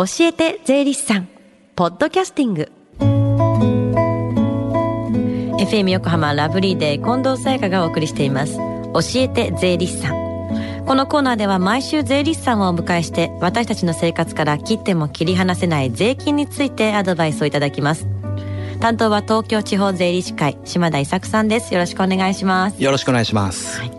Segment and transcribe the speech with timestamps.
[0.00, 1.28] 教えて税理士さん。
[1.76, 2.72] ポッドキャスティング。
[5.58, 8.56] FM 横浜ラブリーデー近藤沙耶香がお送りしています。
[8.56, 10.84] 教えて税理士さん。
[10.86, 18.06] このコーナーでは毎週税理士さんをお迎えして私たちの生活から切っても切り離せない税金についてアドバイスをいただきます。
[18.80, 21.74] 担当は東京地方税理士会島田伊作さんです。
[21.74, 22.82] よろしくお願いします。
[22.82, 23.92] よろしくお願いします、はい。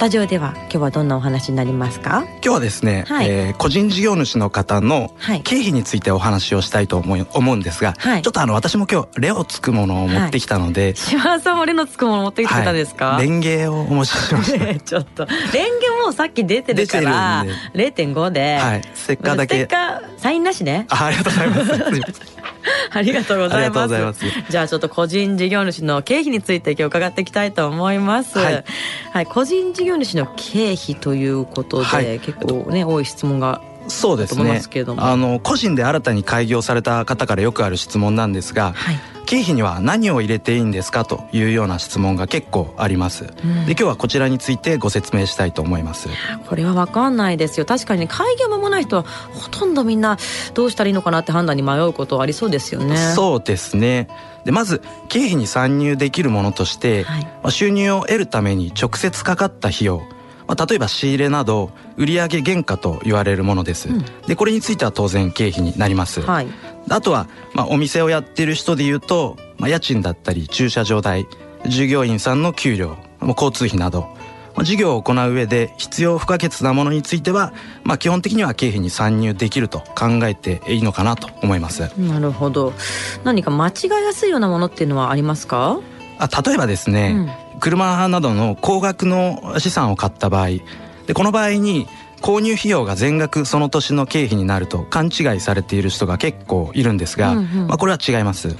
[0.00, 2.24] タジオでは今日はどんなお話になりますか？
[2.36, 15.26] 今日はですね、はい、えー、個人事業主の方の経費についてお話をしたいと思い思うんですが、はい、ちょっとあの私も今日レオつくものを持ってきたので、はい、島田さんもレのつくもの持ってきてたですか、はい、レンゲをお持ちしました、 ちょっと。
[15.26, 19.54] レンゲもさっき出てるから0.5で、はい、ステッカーだけ。
[19.54, 20.86] ステッカーサインなしね。
[20.88, 22.49] あありがとうございます
[22.92, 24.24] ありがとうございます。
[24.48, 28.64] じゃあちょっと個人事業主の経費について今日伺っていきたいと思います、はい、
[29.12, 34.62] はい、個人事業主の経費ということで、はい、結構ね多い質問がそうですね。
[34.98, 39.00] あの個人で新たに開業された方からよくある質問なんですが、はい、
[39.30, 46.08] 経費には何を入れていいんですかというような質問が結構あります、うん、で今日はこちらについてご説明したいと思います。
[46.48, 47.64] これは分かんないですよ。
[47.64, 50.18] 確かに開業間もない人はほとんどみんな
[50.54, 52.96] どうしたらいいのかなって判断に迷うことありそうですよね。
[52.96, 54.08] そうですね。
[54.44, 60.02] でまず経費に参入できるものとして、はい、まあ、収入を得るために直接かかった費用
[60.50, 66.48] まあ、例えば仕入れなど売上原価と言われるものです、うん、でこれについては当然経費になります、はい、
[66.88, 71.28] あとは、まあ、お店をやってる人でいうと、まあ、家賃だったり駐車場代
[71.68, 74.08] 従業員さんの給料交通費など
[74.64, 77.52] 事業を行う上で必要不可欠なものについては、
[77.84, 81.92] まあ、基本的には経費に参入できると考えていいのかなと思います。
[81.96, 82.72] なるほど。
[83.22, 85.78] 何か間違いやすいようなものっていうのはありますか？
[86.18, 90.48] あ例えばですね、うん車などの高額の資産を買った場合
[91.06, 91.86] でこの場合に
[92.20, 98.54] 購入費用が全額その年の経費になると勘違いされている人が結構いるんですが、うんうん、まあ、これは違います、は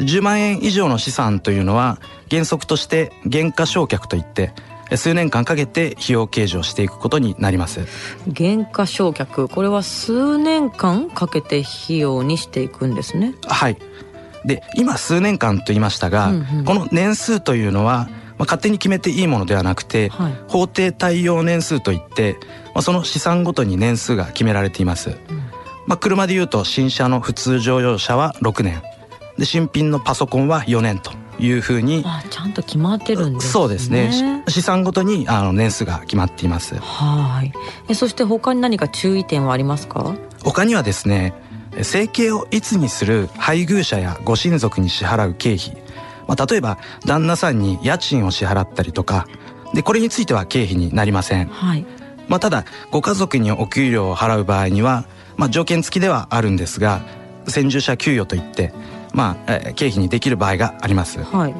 [0.00, 1.98] い、10万円以上の資産というのは
[2.30, 4.52] 原則として減価償却といって
[4.94, 7.80] 数年間かけて費用計上していくことになります。
[8.28, 9.48] 減価償却。
[9.48, 13.34] これは数年間かけて費用にしていくんですね。
[13.48, 13.78] はい。
[14.44, 18.08] で今数年間と言いましたが、うんうん、この年数というのは
[18.38, 22.36] まあ、勝手に決めていいものではなくて、はい、法定対応年数といって、
[22.74, 25.16] まあ、その資産ごとに年数が決められています、うん、
[25.86, 28.82] まあ、車でいうと新車の普通乗用車は6年。
[29.38, 34.42] で新品のパソコンは4年というふうにあちゃんと決まってるんです、ね、そうですね。
[34.48, 36.74] 資産ごとにあの年数が決まっています。
[36.76, 37.52] はい。
[37.90, 40.14] えそして他に何か注意点はありますか？
[40.42, 41.34] 他にはですね
[41.82, 45.76] 生計をいつにする配偶者やご親族に支払う経費
[46.26, 49.26] まあ、例えば旦那さんに家賃を支払ったりとか
[49.74, 51.86] でこれについては経費になりません、はい。
[52.28, 55.04] まあ、ただご家族にお給料を払う場合には、
[55.36, 57.02] まあ、条件付きではあるんですが
[57.46, 58.72] 先住者給与といって、
[59.12, 61.54] まあ、経費にできる場合があります、はい、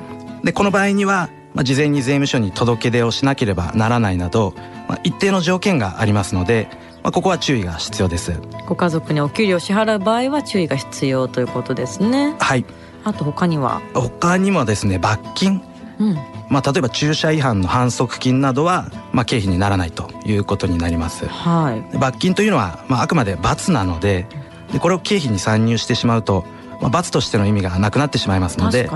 [0.44, 4.55] でこの場合には、まあ、事前に税務署に届け出をしなければならないなど、
[4.88, 6.69] まあ、一定の条件がありますので
[7.06, 8.32] まあ、ここは注意が必要です。
[8.66, 12.34] ご家族にお給料を支払う場合は注意が必要ということですね。
[12.41, 12.65] はい
[13.06, 13.81] あと他には？
[13.94, 15.62] 他にもですね罰金、
[16.00, 16.19] うん。
[16.49, 24.27] まあ、例えば駐車違反の反則金などは、まあ、経費にならないということになります、はい、罰金というのは、まあ、あくまで罰なので
[24.72, 26.44] でこれを経費に参入してしまうと、
[26.81, 28.89] まあ、罰としての意味がなくなってしまいますので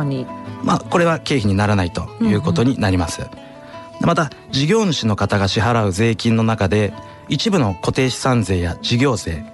[0.62, 6.92] まあ、これは経費にならないということになります、うんうん、また事業主の方が支払う税金の中で
[7.28, 9.45] 一部の固定資産税や事業税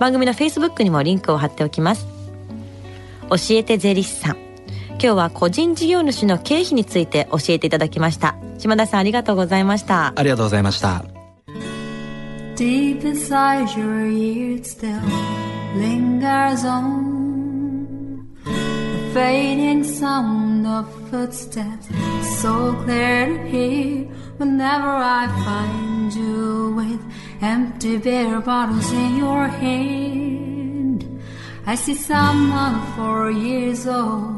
[0.00, 2.06] 番組の Facebook にもリンクを貼っておきます。
[3.30, 4.47] 教えて税理士さん。
[5.00, 8.34] 今日は個人事業主の経費について教えていただきました。
[8.58, 10.12] 島田さんありがとうございました。
[10.16, 11.04] ありがとうございました。
[12.56, 15.00] Deep inside your ears still
[15.76, 21.88] lingers on the fading sound of footsteps
[22.42, 24.04] so clear to hear
[24.38, 27.00] whenever I find you with
[27.40, 31.04] empty beer bottles in your hand.
[31.64, 34.37] I see someone four years old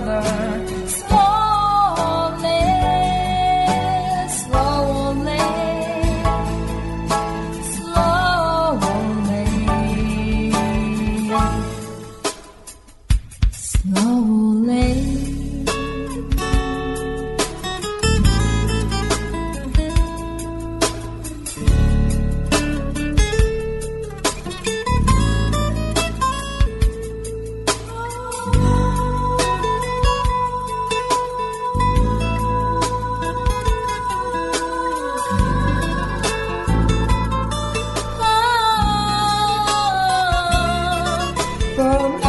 [0.00, 0.57] another.
[42.00, 42.27] Oh.